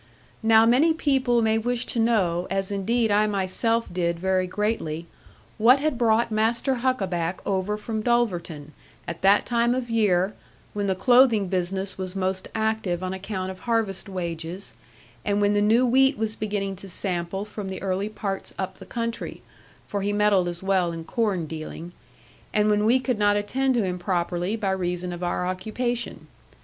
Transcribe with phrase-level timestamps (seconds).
[0.41, 5.05] Now many people may wish to know, as indeed I myself did very greatly,
[5.59, 8.71] what had brought Master Huckaback over from Dulverton,
[9.07, 10.33] at that time of year,
[10.73, 14.73] when the clothing business was most active on account of harvest wages,
[15.23, 18.87] and when the new wheat was beginning to sample from the early parts up the
[18.87, 19.43] country
[19.85, 21.91] (for he meddled as well in corn dealing)
[22.55, 26.25] and when we could not attend to him properly by reason of our occupation.